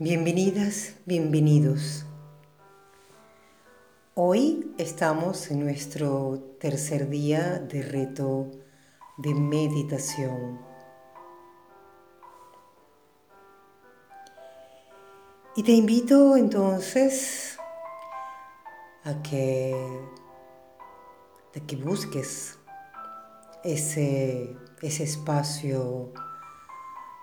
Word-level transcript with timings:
Bienvenidas, 0.00 0.96
bienvenidos. 1.06 2.04
Hoy 4.14 4.74
estamos 4.76 5.52
en 5.52 5.60
nuestro 5.60 6.56
tercer 6.58 7.08
día 7.08 7.60
de 7.60 7.80
reto 7.80 8.50
de 9.18 9.32
meditación. 9.34 10.58
Y 15.54 15.62
te 15.62 15.70
invito 15.70 16.36
entonces 16.36 17.56
a 19.04 19.22
que, 19.22 19.76
a 21.54 21.60
que 21.68 21.76
busques 21.76 22.58
ese, 23.62 24.56
ese 24.82 25.04
espacio 25.04 26.12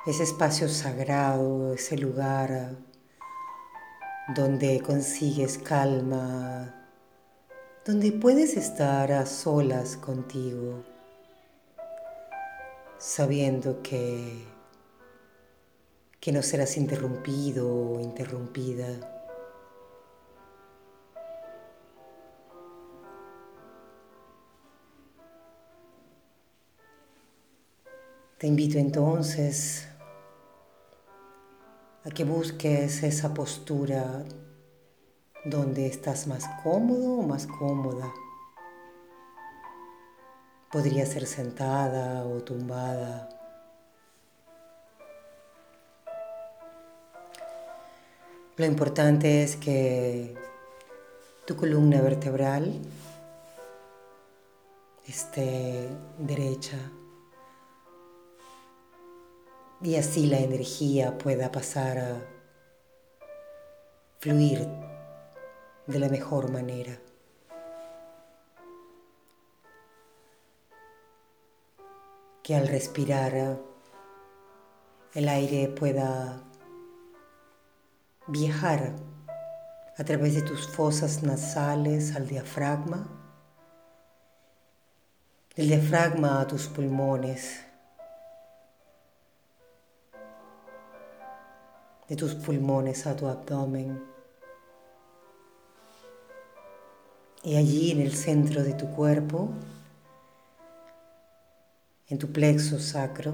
ese 0.05 0.23
espacio 0.23 0.67
sagrado, 0.67 1.73
ese 1.73 1.95
lugar 1.95 2.75
donde 4.35 4.81
consigues 4.81 5.59
calma, 5.59 6.73
donde 7.85 8.11
puedes 8.11 8.57
estar 8.57 9.11
a 9.11 9.27
solas 9.27 9.97
contigo, 9.97 10.83
sabiendo 12.97 13.83
que, 13.83 14.43
que 16.19 16.31
no 16.31 16.41
serás 16.41 16.77
interrumpido 16.77 17.67
o 17.67 17.99
interrumpida. 17.99 18.87
Te 28.39 28.47
invito 28.47 28.79
entonces 28.79 29.90
a 32.03 32.09
que 32.09 32.23
busques 32.23 33.03
esa 33.03 33.33
postura 33.33 34.23
donde 35.45 35.85
estás 35.85 36.27
más 36.27 36.45
cómodo 36.63 37.19
o 37.19 37.23
más 37.23 37.45
cómoda. 37.45 38.11
Podría 40.71 41.05
ser 41.05 41.27
sentada 41.27 42.25
o 42.25 42.41
tumbada. 42.41 43.29
Lo 48.57 48.65
importante 48.65 49.43
es 49.43 49.55
que 49.55 50.35
tu 51.45 51.55
columna 51.55 52.01
vertebral 52.01 52.81
esté 55.07 55.87
derecha 56.17 56.77
y 59.83 59.95
así 59.95 60.27
la 60.27 60.37
energía 60.37 61.17
pueda 61.17 61.51
pasar 61.51 61.97
a 61.97 62.21
fluir 64.19 64.67
de 65.87 65.99
la 65.99 66.07
mejor 66.07 66.51
manera. 66.51 66.99
Que 72.43 72.55
al 72.55 72.67
respirar 72.67 73.59
el 75.13 75.27
aire 75.27 75.67
pueda 75.67 76.43
viajar 78.27 78.93
a 79.97 80.03
través 80.03 80.35
de 80.35 80.43
tus 80.43 80.67
fosas 80.67 81.23
nasales 81.23 82.15
al 82.15 82.27
diafragma, 82.27 83.07
del 85.55 85.67
diafragma 85.69 86.41
a 86.41 86.47
tus 86.47 86.67
pulmones 86.67 87.70
de 92.11 92.17
tus 92.17 92.35
pulmones 92.35 93.07
a 93.07 93.15
tu 93.15 93.25
abdomen. 93.25 94.03
Y 97.41 97.55
allí 97.55 97.91
en 97.91 98.01
el 98.01 98.11
centro 98.11 98.63
de 98.63 98.73
tu 98.73 98.91
cuerpo, 98.91 99.47
en 102.09 102.17
tu 102.19 102.29
plexo 102.33 102.79
sacro, 102.79 103.31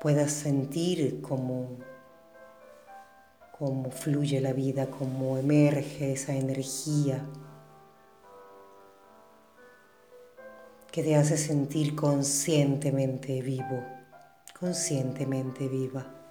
puedas 0.00 0.32
sentir 0.32 1.20
cómo, 1.20 1.76
cómo 3.58 3.90
fluye 3.90 4.40
la 4.40 4.54
vida, 4.54 4.86
cómo 4.86 5.36
emerge 5.36 6.14
esa 6.14 6.32
energía 6.32 7.22
que 10.90 11.02
te 11.02 11.14
hace 11.14 11.36
sentir 11.36 11.94
conscientemente 11.94 13.42
vivo, 13.42 13.84
conscientemente 14.58 15.68
viva. 15.68 16.23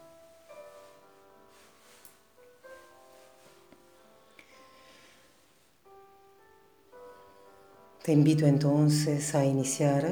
Te 8.03 8.11
invito 8.11 8.45
entonces 8.45 9.33
a 9.33 9.45
iniciar 9.45 10.05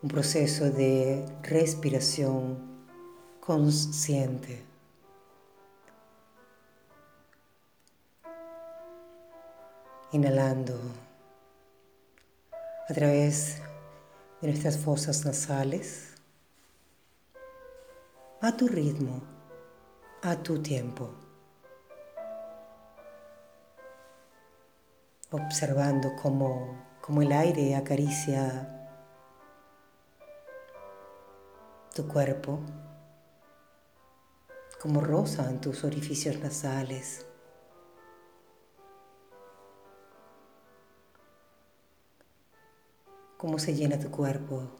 un 0.00 0.08
proceso 0.08 0.70
de 0.70 1.26
respiración 1.42 2.58
consciente. 3.40 4.64
Inhalando 10.12 10.78
a 12.88 12.94
través 12.94 13.60
de 14.40 14.46
nuestras 14.46 14.78
fosas 14.78 15.24
nasales 15.24 16.14
a 18.40 18.56
tu 18.56 18.68
ritmo, 18.68 19.20
a 20.22 20.36
tu 20.36 20.62
tiempo. 20.62 21.21
Observando 25.32 26.14
cómo, 26.20 27.22
el 27.22 27.32
aire 27.32 27.74
acaricia 27.74 28.68
tu 31.94 32.06
cuerpo, 32.06 32.60
como 34.80 35.00
rozan 35.00 35.60
tus 35.60 35.84
orificios 35.84 36.38
nasales. 36.38 37.26
Cómo 43.38 43.58
se 43.58 43.74
llena 43.74 43.98
tu 43.98 44.10
cuerpo 44.10 44.70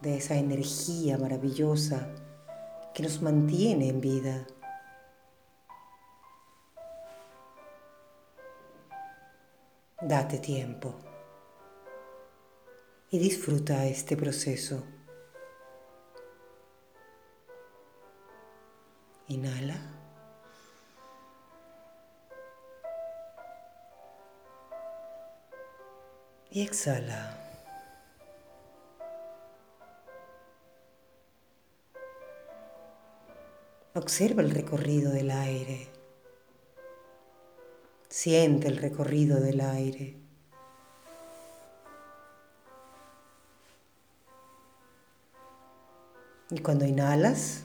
de 0.00 0.16
esa 0.16 0.34
energía 0.36 1.18
maravillosa 1.18 2.08
que 2.94 3.02
nos 3.02 3.22
mantiene 3.22 3.88
en 3.88 4.00
vida. 4.00 4.46
Date 10.04 10.38
tiempo 10.38 10.96
y 13.08 13.20
disfruta 13.20 13.86
este 13.86 14.16
proceso. 14.16 14.82
Inhala. 19.28 19.76
Y 26.50 26.62
exhala. 26.62 27.38
Observa 33.94 34.42
el 34.42 34.50
recorrido 34.50 35.12
del 35.12 35.30
aire. 35.30 35.91
Siente 38.12 38.68
el 38.68 38.76
recorrido 38.76 39.40
del 39.40 39.62
aire. 39.62 40.14
Y 46.50 46.58
cuando 46.58 46.84
inhalas, 46.84 47.62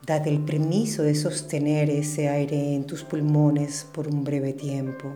date 0.00 0.30
el 0.30 0.42
permiso 0.42 1.02
de 1.02 1.14
sostener 1.14 1.90
ese 1.90 2.30
aire 2.30 2.74
en 2.74 2.86
tus 2.86 3.04
pulmones 3.04 3.86
por 3.92 4.08
un 4.08 4.24
breve 4.24 4.54
tiempo. 4.54 5.14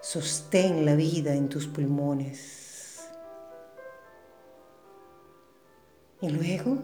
Sostén 0.00 0.86
la 0.86 0.94
vida 0.94 1.34
en 1.34 1.50
tus 1.50 1.66
pulmones. 1.66 3.06
Y 6.22 6.30
luego 6.30 6.78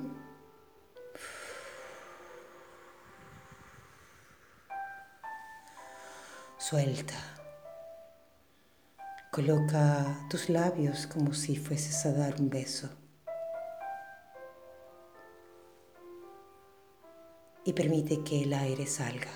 Suelta. 6.70 7.12
Coloca 9.30 10.26
tus 10.30 10.48
labios 10.48 11.06
como 11.06 11.34
si 11.34 11.56
fueses 11.56 12.06
a 12.06 12.12
dar 12.14 12.40
un 12.40 12.48
beso. 12.48 12.88
Y 17.66 17.74
permite 17.74 18.24
que 18.24 18.44
el 18.44 18.54
aire 18.54 18.86
salga 18.86 19.28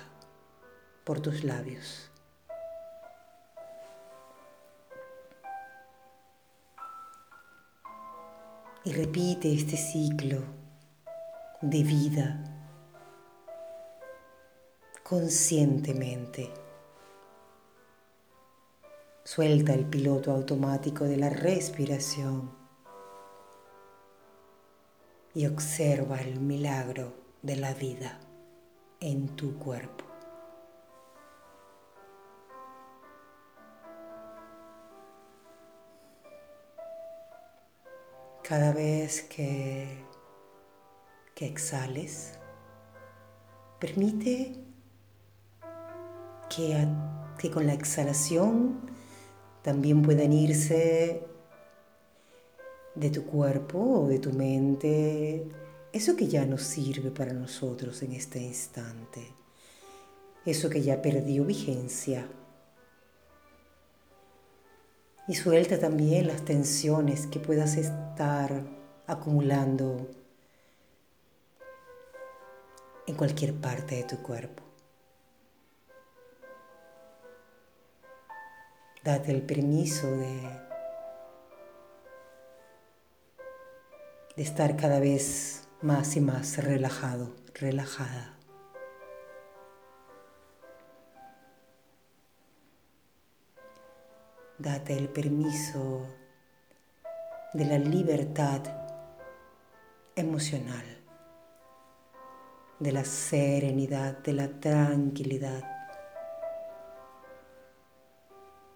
por 1.03 1.19
tus 1.19 1.43
labios. 1.43 2.09
Y 8.85 8.91
repite 8.93 9.53
este 9.53 9.77
ciclo 9.77 10.41
de 11.61 11.83
vida 11.83 12.43
conscientemente. 15.03 16.68
Suelta 19.31 19.75
el 19.75 19.85
piloto 19.85 20.31
automático 20.31 21.03
de 21.03 21.15
la 21.15 21.29
respiración 21.29 22.49
y 25.35 25.45
observa 25.45 26.19
el 26.19 26.39
milagro 26.39 27.13
de 27.43 27.55
la 27.55 27.75
vida 27.75 28.19
en 28.99 29.27
tu 29.35 29.59
cuerpo. 29.59 30.03
Cada 38.41 38.73
vez 38.73 39.21
que, 39.21 40.03
que 41.35 41.45
exhales, 41.45 42.39
permite 43.79 44.55
que, 46.49 46.87
que 47.37 47.51
con 47.51 47.67
la 47.67 47.73
exhalación 47.73 48.89
también 49.61 50.01
puedan 50.01 50.33
irse 50.33 51.23
de 52.95 53.09
tu 53.09 53.25
cuerpo 53.25 54.03
o 54.03 54.07
de 54.07 54.19
tu 54.19 54.31
mente 54.31 55.45
eso 55.91 56.15
que 56.15 56.27
ya 56.27 56.45
no 56.45 56.59
sirve 56.59 57.09
para 57.09 57.33
nosotros 57.33 58.03
en 58.03 58.11
este 58.11 58.39
instante, 58.39 59.33
eso 60.45 60.69
que 60.69 60.83
ya 60.83 61.01
perdió 61.01 61.45
vigencia. 61.45 62.27
Y 65.27 65.33
suelta 65.33 65.79
también 65.79 66.27
las 66.27 66.45
tensiones 66.45 67.25
que 67.25 67.39
puedas 67.39 67.75
estar 67.75 68.63
acumulando 69.07 70.07
en 73.07 73.15
cualquier 73.15 73.55
parte 73.55 73.95
de 73.95 74.03
tu 74.03 74.17
cuerpo. 74.21 74.68
Date 79.03 79.31
el 79.31 79.41
permiso 79.41 80.11
de, 80.11 80.41
de 84.35 84.43
estar 84.43 84.75
cada 84.75 84.99
vez 84.99 85.69
más 85.81 86.17
y 86.17 86.21
más 86.21 86.61
relajado, 86.63 87.33
relajada. 87.53 88.35
Date 94.57 94.97
el 94.97 95.07
permiso 95.07 96.05
de 97.53 97.63
la 97.63 97.77
libertad 97.77 98.61
emocional, 100.17 100.83
de 102.79 102.91
la 102.91 103.05
serenidad, 103.05 104.17
de 104.17 104.33
la 104.33 104.59
tranquilidad, 104.59 105.78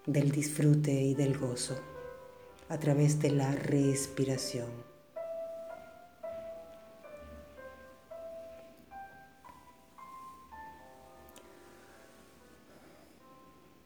del 0.05 0.31
disfrute 0.31 0.91
y 0.91 1.15
del 1.15 1.37
gozo 1.37 1.79
a 2.69 2.77
través 2.77 3.19
de 3.19 3.31
la 3.31 3.51
respiración. 3.53 4.69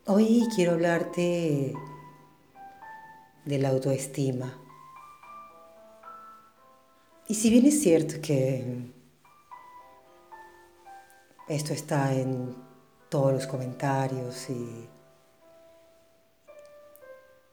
Hoy 0.06 0.48
quiero 0.56 0.72
hablarte 0.72 1.74
de 3.46 3.60
la 3.60 3.70
autoestima. 3.70 4.58
Y 7.28 7.36
si 7.36 7.50
bien 7.50 7.66
es 7.66 7.82
cierto 7.82 8.16
que 8.22 8.90
esto 11.50 11.74
está 11.74 12.14
en 12.14 12.56
todos 13.10 13.34
los 13.34 13.48
comentarios 13.48 14.50
y, 14.50 14.88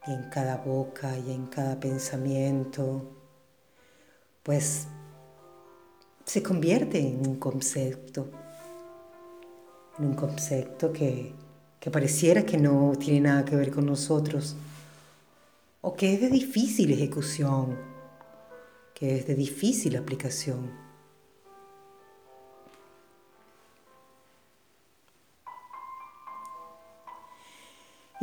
y 0.07 0.13
en 0.13 0.29
cada 0.31 0.57
boca 0.57 1.19
y 1.19 1.33
en 1.33 1.47
cada 1.47 1.79
pensamiento, 1.81 3.11
pues 4.43 4.87
se 6.25 6.43
convierte 6.43 6.99
en 6.99 7.27
un 7.27 7.37
concepto, 7.37 8.31
en 9.99 10.07
un 10.07 10.15
concepto 10.15 10.93
que 10.93 11.35
que 11.85 11.91
pareciera 11.91 12.47
que 12.47 12.57
no 12.57 12.95
tiene 12.99 13.21
nada 13.21 13.45
que 13.45 13.57
ver 13.57 13.71
con 13.71 13.85
nosotros, 13.85 14.57
o 15.83 15.95
que 15.95 16.15
es 16.15 16.21
de 16.23 16.31
difícil 16.31 16.91
ejecución, 16.91 17.77
que 18.95 19.19
es 19.19 19.27
de 19.27 19.35
difícil 19.35 19.95
aplicación. 19.99 20.84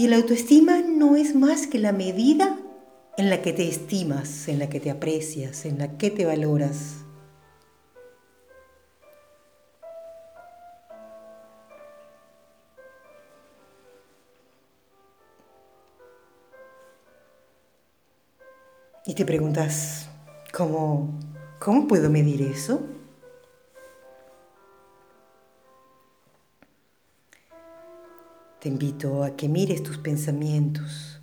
Y 0.02 0.08
la 0.08 0.16
autoestima 0.16 0.82
no 0.82 1.16
es 1.16 1.36
más 1.36 1.68
que 1.68 1.78
la 1.78 1.92
medida 1.92 2.58
en 3.18 3.30
la 3.30 3.44
que 3.44 3.54
te 3.54 3.70
estimas, 3.70 4.48
en 4.48 4.58
la 4.58 4.68
que 4.68 4.80
te 4.80 4.90
aprecias, 4.90 5.64
en 5.64 5.78
la 5.78 5.96
que 6.00 6.10
te 6.10 6.26
valoras. 6.26 7.06
Y 19.06 19.14
te 19.14 19.24
preguntas, 19.24 20.10
¿cómo, 20.52 21.14
cómo 21.60 21.88
puedo 21.88 22.10
medir 22.10 22.42
eso? 22.42 22.82
Te 28.62 28.70
invito 28.70 29.24
a 29.24 29.36
que 29.36 29.50
mires 29.50 29.82
tus 29.82 29.98
pensamientos 29.98 31.20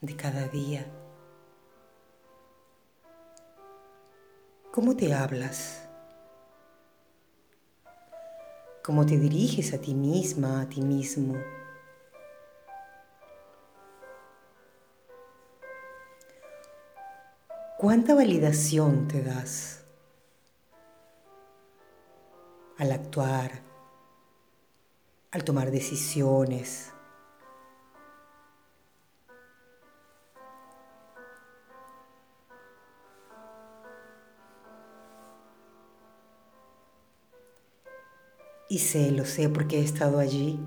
de 0.00 0.16
cada 0.16 0.48
día. 0.48 0.86
¿Cómo 4.72 4.96
te 4.96 5.12
hablas? 5.12 5.86
¿Cómo 8.82 9.04
te 9.04 9.18
diriges 9.18 9.74
a 9.74 9.78
ti 9.78 9.92
misma, 9.92 10.62
a 10.62 10.66
ti 10.70 10.80
mismo? 10.80 11.34
¿Cuánta 17.76 18.14
validación 18.14 19.06
te 19.06 19.22
das 19.22 19.84
al 22.78 22.90
actuar, 22.90 23.73
al 25.34 25.42
tomar 25.42 25.72
decisiones? 25.72 26.92
Y 38.68 38.78
sé, 38.78 39.10
lo 39.10 39.24
sé 39.24 39.48
porque 39.48 39.80
he 39.80 39.82
estado 39.82 40.20
allí, 40.20 40.58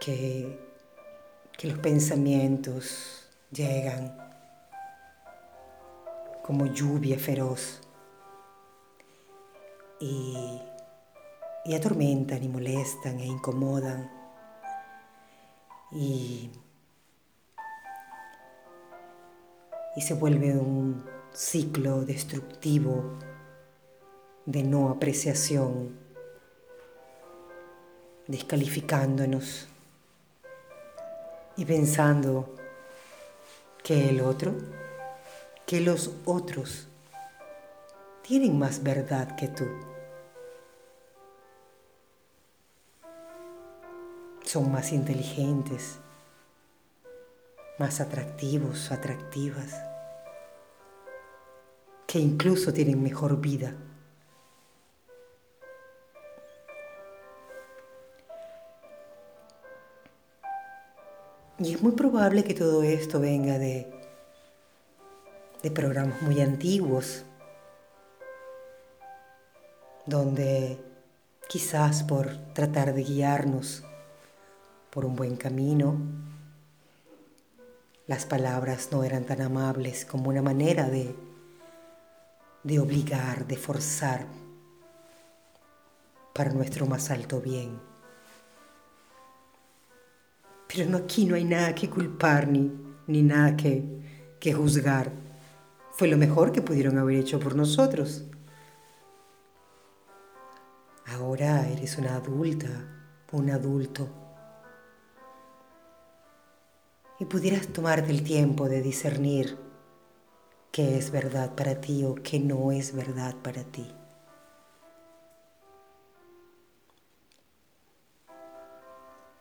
que, 0.00 0.58
que 1.58 1.68
los 1.68 1.78
pensamientos 1.78 3.28
llegan 3.50 4.16
como 6.42 6.66
lluvia 6.66 7.18
feroz 7.18 7.80
y, 10.00 10.60
y 11.64 11.74
atormentan 11.74 12.42
y 12.42 12.48
molestan 12.48 13.20
e 13.20 13.26
incomodan 13.26 14.10
y, 15.92 16.50
y 19.96 20.00
se 20.00 20.14
vuelve 20.14 20.56
un 20.56 21.04
ciclo 21.32 22.04
destructivo 22.04 23.18
de 24.46 24.62
no 24.62 24.90
apreciación, 24.90 25.98
descalificándonos 28.26 29.68
y 31.56 31.64
pensando 31.64 32.54
que 33.82 34.08
el 34.08 34.20
otro 34.20 34.54
que 35.70 35.80
los 35.80 36.10
otros 36.24 36.88
tienen 38.22 38.58
más 38.58 38.82
verdad 38.82 39.36
que 39.36 39.46
tú. 39.46 39.89
Son 44.50 44.72
más 44.72 44.90
inteligentes, 44.90 46.00
más 47.78 48.00
atractivos, 48.00 48.90
atractivas, 48.90 49.80
que 52.08 52.18
incluso 52.18 52.72
tienen 52.72 53.00
mejor 53.00 53.40
vida. 53.40 53.76
Y 61.60 61.74
es 61.74 61.80
muy 61.80 61.92
probable 61.92 62.42
que 62.42 62.54
todo 62.54 62.82
esto 62.82 63.20
venga 63.20 63.56
de 63.56 63.88
de 65.62 65.70
programas 65.70 66.20
muy 66.22 66.40
antiguos, 66.40 67.24
donde 70.06 70.76
quizás 71.48 72.02
por 72.02 72.36
tratar 72.52 72.94
de 72.94 73.04
guiarnos 73.04 73.84
por 74.90 75.04
un 75.04 75.16
buen 75.16 75.36
camino, 75.36 75.96
las 78.06 78.26
palabras 78.26 78.88
no 78.90 79.04
eran 79.04 79.24
tan 79.24 79.40
amables 79.40 80.04
como 80.04 80.30
una 80.30 80.42
manera 80.42 80.90
de, 80.90 81.14
de 82.64 82.78
obligar, 82.80 83.46
de 83.46 83.56
forzar 83.56 84.26
para 86.34 86.52
nuestro 86.52 86.86
más 86.86 87.10
alto 87.10 87.40
bien. 87.40 87.78
Pero 90.66 90.90
no, 90.90 90.98
aquí 90.98 91.24
no 91.24 91.34
hay 91.36 91.44
nada 91.44 91.74
que 91.74 91.88
culpar 91.88 92.48
ni, 92.48 92.72
ni 93.06 93.22
nada 93.22 93.56
que, 93.56 93.84
que 94.40 94.52
juzgar. 94.52 95.12
Fue 95.92 96.08
lo 96.08 96.16
mejor 96.16 96.50
que 96.50 96.62
pudieron 96.62 96.98
haber 96.98 97.16
hecho 97.16 97.38
por 97.38 97.54
nosotros. 97.54 98.24
Ahora 101.06 101.68
eres 101.68 101.98
una 101.98 102.16
adulta, 102.16 102.68
un 103.32 103.50
adulto. 103.50 104.08
Y 107.20 107.26
pudieras 107.26 107.68
tomarte 107.68 108.10
el 108.10 108.24
tiempo 108.24 108.68
de 108.68 108.80
discernir 108.80 109.58
qué 110.72 110.96
es 110.96 111.10
verdad 111.10 111.54
para 111.54 111.78
ti 111.78 112.02
o 112.02 112.14
qué 112.14 112.40
no 112.40 112.72
es 112.72 112.94
verdad 112.94 113.36
para 113.42 113.62
ti. 113.62 113.86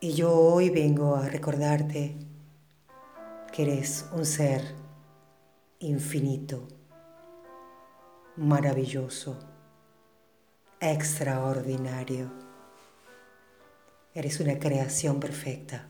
Y 0.02 0.14
yo 0.14 0.34
hoy 0.34 0.70
vengo 0.70 1.16
a 1.16 1.30
recordarte 1.30 2.18
que 3.54 3.64
eres 3.64 4.06
un 4.12 4.26
ser 4.26 4.62
infinito, 5.80 6.68
maravilloso, 8.36 9.40
extraordinario. 10.82 12.30
Eres 14.14 14.42
una 14.42 14.60
creación 14.60 15.22
perfecta, 15.22 15.88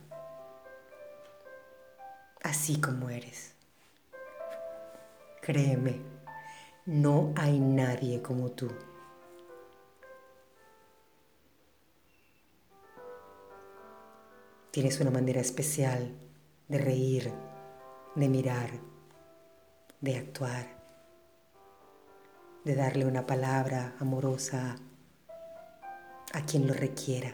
así 2.43 2.79
como 2.79 3.09
eres. 3.09 3.53
Créeme, 5.41 6.01
no 6.85 7.33
hay 7.35 7.59
nadie 7.59 8.21
como 8.21 8.51
tú. 8.51 8.69
Tienes 14.71 14.99
una 14.99 15.11
manera 15.11 15.41
especial 15.41 16.15
de 16.67 16.77
reír, 16.77 17.33
de 18.15 18.29
mirar, 18.29 18.69
de 19.99 20.17
actuar, 20.17 20.65
de 22.63 22.75
darle 22.75 23.05
una 23.05 23.25
palabra 23.25 23.95
amorosa 23.99 24.75
a 26.33 26.45
quien 26.45 26.67
lo 26.67 26.73
requiera. 26.73 27.33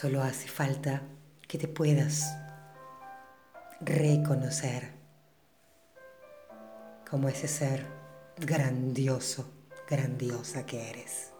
Solo 0.00 0.22
hace 0.22 0.48
falta 0.48 1.02
que 1.46 1.58
te 1.58 1.68
puedas 1.68 2.34
reconocer 3.82 4.92
como 7.10 7.28
ese 7.28 7.46
ser 7.46 7.84
grandioso, 8.38 9.52
grandiosa 9.86 10.64
que 10.64 10.88
eres. 10.88 11.32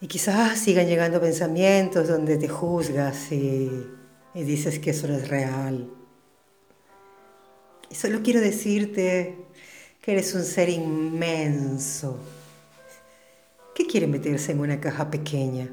Y 0.00 0.06
quizás 0.06 0.58
sigan 0.58 0.86
llegando 0.86 1.20
pensamientos 1.20 2.08
donde 2.08 2.38
te 2.38 2.48
juzgas 2.48 3.30
y, 3.32 3.86
dices 4.32 4.78
que 4.78 4.92
eso 4.92 5.08
no 5.08 5.16
es 5.16 5.28
real. 5.28 5.90
Y 7.90 7.94
solo 7.96 8.22
quiero 8.22 8.40
decirte 8.40 9.36
que 10.00 10.12
eres 10.12 10.34
un 10.34 10.42
ser 10.42 10.70
inmenso 10.70 12.18
que 13.74 13.86
quiere 13.86 14.06
meterse 14.06 14.52
en 14.52 14.60
una 14.60 14.80
caja 14.80 15.10
pequeña 15.10 15.68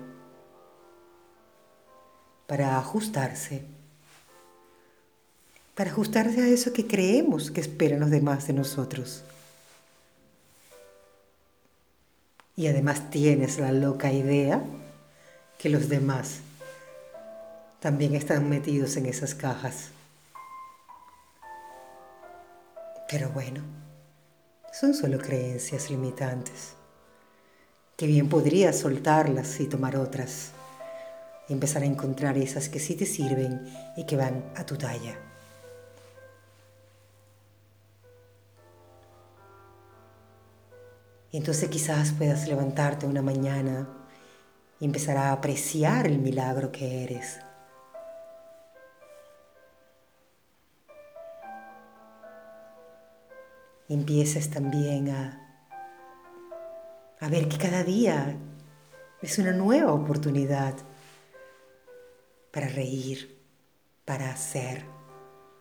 para 2.47 2.79
ajustarse, 2.79 3.63
para 5.75 5.91
ajustarse 5.91 6.41
a 6.41 6.47
eso 6.47 6.73
que 6.73 6.87
creemos 6.87 7.51
que 7.51 7.61
esperan 7.61 7.99
los 7.99 8.09
demás 8.09 8.47
de 8.47 8.53
nosotros. 8.53 9.23
Y 12.55 12.67
además 12.67 13.09
tienes 13.09 13.59
la 13.59 13.71
loca 13.71 14.11
idea 14.11 14.63
que 15.57 15.69
los 15.69 15.89
demás 15.89 16.39
también 17.79 18.15
están 18.15 18.49
metidos 18.49 18.97
en 18.97 19.05
esas 19.05 19.35
cajas. 19.35 19.91
Pero 23.09 23.29
bueno, 23.29 23.61
son 24.73 24.93
solo 24.93 25.17
creencias 25.17 25.89
limitantes, 25.89 26.73
que 27.99 28.07
bien 28.07 28.29
podrías 28.29 28.79
soltarlas 28.79 29.59
y 29.59 29.67
tomar 29.67 29.97
otras, 29.97 30.51
y 31.49 31.53
empezar 31.53 31.83
a 31.83 31.85
encontrar 31.85 32.37
esas 32.37 32.69
que 32.69 32.79
sí 32.79 32.95
te 32.95 33.05
sirven 33.05 33.61
y 33.97 34.05
que 34.05 34.15
van 34.15 34.53
a 34.55 34.65
tu 34.65 34.77
talla. 34.77 35.19
Y 41.29 41.37
entonces 41.37 41.67
quizás 41.67 42.13
puedas 42.13 42.47
levantarte 42.47 43.05
una 43.05 43.21
mañana 43.21 43.89
y 44.79 44.85
empezar 44.85 45.17
a 45.17 45.33
apreciar 45.33 46.07
el 46.07 46.19
milagro 46.19 46.71
que 46.71 47.03
eres. 47.03 47.39
empieces 53.89 54.51
también 54.51 55.09
a, 55.09 55.48
a 57.19 57.27
ver 57.27 57.49
que 57.49 57.57
cada 57.57 57.83
día 57.83 58.37
es 59.21 59.37
una 59.39 59.51
nueva 59.51 59.91
oportunidad 59.93 60.75
para 62.51 62.67
reír, 62.67 63.37
para 64.05 64.31
hacer, 64.31 64.85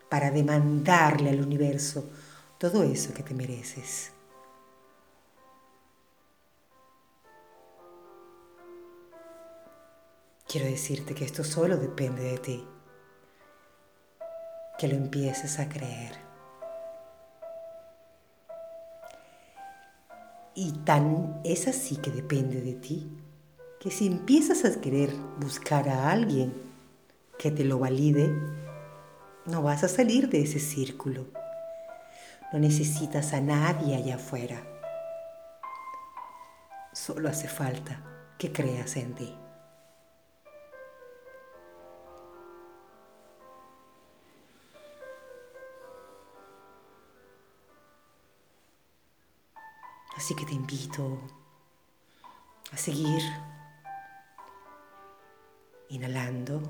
para 0.08 0.30
demandarle 0.30 1.30
al 1.30 1.40
universo 1.40 2.08
todo 2.58 2.82
eso 2.82 3.12
que 3.12 3.22
te 3.22 3.34
mereces. 3.34 4.12
Quiero 10.46 10.66
decirte 10.66 11.14
que 11.14 11.24
esto 11.24 11.44
solo 11.44 11.76
depende 11.76 12.22
de 12.22 12.38
ti, 12.38 12.66
que 14.78 14.88
lo 14.88 14.94
empieces 14.94 15.58
a 15.58 15.68
creer. 15.68 16.27
Y 20.60 20.72
tan 20.72 21.40
es 21.44 21.68
así 21.68 21.98
que 21.98 22.10
depende 22.10 22.60
de 22.60 22.72
ti, 22.72 23.08
que 23.78 23.92
si 23.92 24.08
empiezas 24.08 24.64
a 24.64 24.80
querer 24.80 25.08
buscar 25.38 25.88
a 25.88 26.10
alguien 26.10 26.52
que 27.38 27.52
te 27.52 27.62
lo 27.62 27.78
valide, 27.78 28.28
no 29.46 29.62
vas 29.62 29.84
a 29.84 29.88
salir 29.88 30.28
de 30.28 30.40
ese 30.40 30.58
círculo. 30.58 31.26
No 32.52 32.58
necesitas 32.58 33.34
a 33.34 33.40
nadie 33.40 33.94
allá 33.94 34.16
afuera. 34.16 34.60
Solo 36.92 37.28
hace 37.28 37.46
falta 37.46 38.02
que 38.36 38.50
creas 38.50 38.96
en 38.96 39.14
ti. 39.14 39.32
Así 50.18 50.34
que 50.34 50.44
te 50.44 50.52
invito 50.52 51.20
a 52.72 52.76
seguir 52.76 53.22
inhalando 55.90 56.60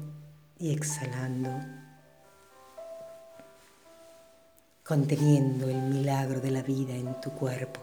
y 0.59 0.75
exhalando, 0.75 1.49
conteniendo 4.85 5.67
el 5.67 5.81
milagro 5.81 6.43
de 6.43 6.50
la 6.50 6.61
vida 6.61 6.93
en 6.93 7.19
tu 7.23 7.31
cuerpo. 7.31 7.81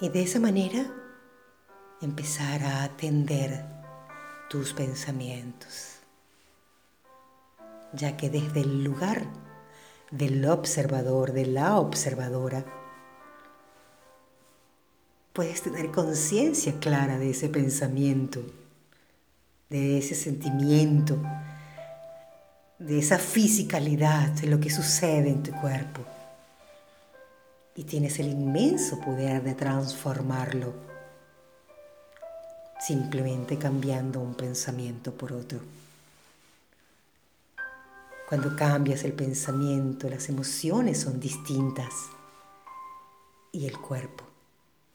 Y 0.00 0.08
de 0.08 0.22
esa 0.22 0.38
manera 0.38 0.86
empezar 2.00 2.62
a 2.62 2.84
atender 2.84 3.66
tus 4.48 4.72
pensamientos 4.72 5.95
ya 7.96 8.16
que 8.16 8.30
desde 8.30 8.60
el 8.60 8.84
lugar 8.84 9.26
del 10.10 10.44
observador, 10.48 11.32
de 11.32 11.46
la 11.46 11.78
observadora, 11.78 12.64
puedes 15.32 15.62
tener 15.62 15.90
conciencia 15.90 16.78
clara 16.78 17.18
de 17.18 17.30
ese 17.30 17.48
pensamiento, 17.48 18.42
de 19.68 19.98
ese 19.98 20.14
sentimiento, 20.14 21.20
de 22.78 22.98
esa 22.98 23.18
fisicalidad 23.18 24.28
de 24.28 24.48
lo 24.48 24.60
que 24.60 24.70
sucede 24.70 25.30
en 25.30 25.42
tu 25.42 25.52
cuerpo. 25.52 26.04
y 27.78 27.84
tienes 27.84 28.18
el 28.18 28.28
inmenso 28.28 28.98
poder 29.00 29.42
de 29.42 29.54
transformarlo 29.54 30.72
simplemente 32.80 33.58
cambiando 33.58 34.20
un 34.20 34.34
pensamiento 34.34 35.12
por 35.12 35.32
otro. 35.32 35.60
Cuando 38.28 38.56
cambias 38.56 39.04
el 39.04 39.12
pensamiento, 39.12 40.08
las 40.08 40.28
emociones 40.28 41.00
son 41.00 41.20
distintas 41.20 41.94
y 43.52 43.66
el 43.66 43.78
cuerpo 43.78 44.24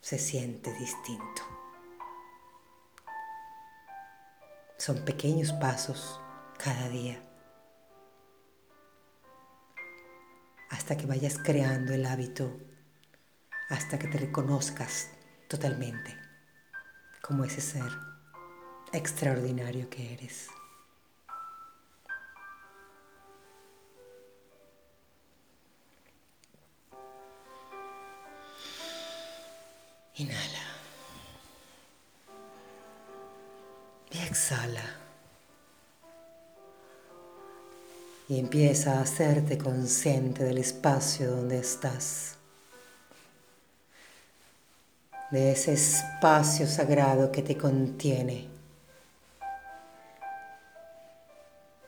se 0.01 0.19
siente 0.19 0.73
distinto. 0.73 1.41
Son 4.77 5.05
pequeños 5.05 5.53
pasos 5.53 6.19
cada 6.57 6.89
día 6.89 7.23
hasta 10.69 10.97
que 10.97 11.05
vayas 11.05 11.37
creando 11.37 11.93
el 11.93 12.05
hábito, 12.05 12.59
hasta 13.69 13.97
que 13.97 14.07
te 14.07 14.17
reconozcas 14.17 15.09
totalmente 15.47 16.17
como 17.21 17.45
ese 17.45 17.61
ser 17.61 17.91
extraordinario 18.91 19.89
que 19.89 20.13
eres. 20.15 20.49
Inhala. 30.21 30.65
Y 34.11 34.19
exhala. 34.19 34.97
Y 38.27 38.39
empieza 38.39 38.99
a 38.99 39.01
hacerte 39.01 39.57
consciente 39.57 40.43
del 40.43 40.59
espacio 40.59 41.31
donde 41.31 41.57
estás. 41.57 42.35
De 45.31 45.53
ese 45.53 45.73
espacio 45.73 46.67
sagrado 46.67 47.31
que 47.31 47.41
te 47.41 47.57
contiene. 47.57 48.47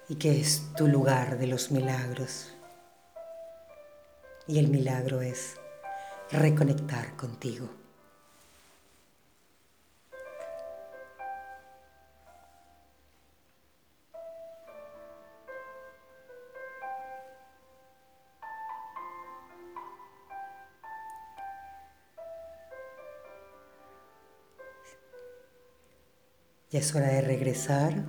Y 0.10 0.16
que 0.16 0.42
es 0.42 0.74
tu 0.75 0.88
lugar 0.88 1.38
de 1.38 1.46
los 1.46 1.70
milagros. 1.70 2.50
Y 4.48 4.58
el 4.58 4.70
milagro 4.70 5.22
es 5.22 5.56
reconectar 6.32 7.16
contigo. 7.16 7.83
Ya 26.74 26.80
es 26.80 26.96
hora 26.96 27.06
de 27.06 27.22
regresar, 27.22 28.03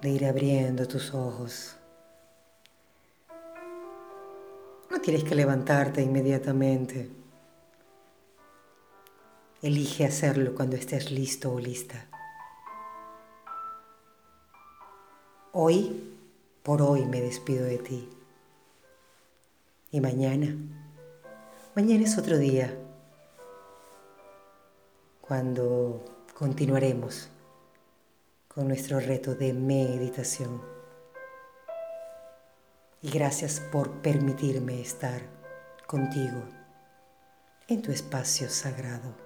de 0.00 0.08
ir 0.08 0.24
abriendo 0.24 0.88
tus 0.88 1.12
ojos. 1.12 1.76
No 4.90 4.98
tienes 5.02 5.24
que 5.24 5.34
levantarte 5.34 6.00
inmediatamente. 6.00 7.10
Elige 9.60 10.06
hacerlo 10.06 10.54
cuando 10.54 10.76
estés 10.76 11.10
listo 11.10 11.52
o 11.52 11.60
lista. 11.60 12.06
Hoy, 15.52 16.16
por 16.62 16.80
hoy 16.80 17.04
me 17.04 17.20
despido 17.20 17.66
de 17.66 17.76
ti. 17.76 18.08
Y 19.90 20.00
mañana, 20.00 20.56
mañana 21.74 22.04
es 22.04 22.16
otro 22.16 22.38
día 22.38 22.74
cuando 25.32 26.04
continuaremos 26.34 27.30
con 28.48 28.68
nuestro 28.68 29.00
reto 29.00 29.34
de 29.34 29.54
meditación. 29.54 30.60
Y 33.00 33.08
gracias 33.08 33.58
por 33.58 34.02
permitirme 34.02 34.82
estar 34.82 35.22
contigo 35.86 36.42
en 37.66 37.80
tu 37.80 37.92
espacio 37.92 38.50
sagrado. 38.50 39.21